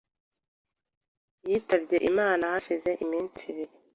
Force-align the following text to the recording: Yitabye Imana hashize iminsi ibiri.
Yitabye 1.49 1.97
Imana 2.09 2.43
hashize 2.51 2.91
iminsi 3.03 3.39
ibiri. 3.51 3.73